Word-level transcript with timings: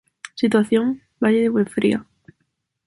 Situación: 0.33 1.03
Valle 1.19 1.43
de 1.43 1.51
Fuenfría. 1.51 2.07